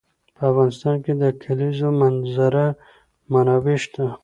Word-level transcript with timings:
په 0.35 0.41
افغانستان 0.51 0.95
کې 1.03 1.13
د 1.17 1.17
د 1.31 1.33
کلیزو 1.43 1.89
منظره 2.01 2.65
منابع 3.33 3.75
شته. 3.83 4.05